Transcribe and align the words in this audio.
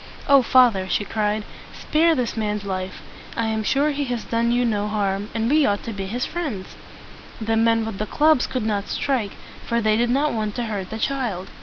"O 0.27 0.41
father!" 0.41 0.89
she 0.89 1.05
cried, 1.05 1.43
"spare 1.75 2.15
this 2.15 2.35
man's 2.35 2.63
life. 2.63 3.03
I 3.37 3.45
am 3.49 3.61
sure 3.63 3.91
he 3.91 4.05
has 4.05 4.23
done 4.23 4.51
you 4.51 4.65
no 4.65 4.87
harm, 4.87 5.29
and 5.35 5.47
we 5.47 5.63
ought 5.63 5.83
to 5.83 5.93
be 5.93 6.07
his 6.07 6.25
friends." 6.25 6.75
The 7.39 7.55
men 7.55 7.85
with 7.85 7.99
the 7.99 8.07
clubs 8.07 8.47
could 8.47 8.65
not 8.65 8.87
strike, 8.87 9.33
for 9.67 9.79
they 9.79 9.95
did 9.97 10.09
not 10.09 10.33
want 10.33 10.55
to 10.55 10.63
hurt 10.65 10.89
the 10.89 10.97
child. 10.97 11.49